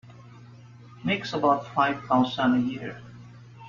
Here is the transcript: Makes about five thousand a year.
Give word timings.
Makes 1.03 1.31
about 1.33 1.67
five 1.75 2.03
thousand 2.07 2.53
a 2.55 2.59
year. 2.61 3.01